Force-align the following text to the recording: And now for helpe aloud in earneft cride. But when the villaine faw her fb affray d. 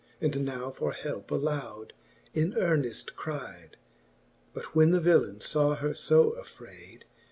And 0.19 0.43
now 0.43 0.71
for 0.71 0.93
helpe 0.93 1.29
aloud 1.29 1.93
in 2.33 2.53
earneft 2.53 3.13
cride. 3.15 3.77
But 4.51 4.73
when 4.75 4.89
the 4.93 4.99
villaine 4.99 5.41
faw 5.43 5.75
her 5.75 5.91
fb 5.91 6.39
affray 6.39 6.97
d. 7.01 7.05